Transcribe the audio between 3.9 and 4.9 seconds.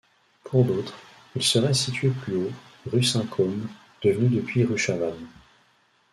devenue depuis rue